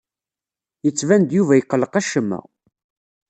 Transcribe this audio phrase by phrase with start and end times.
[0.85, 2.39] Yettban-d Yuba iqelleq acemma.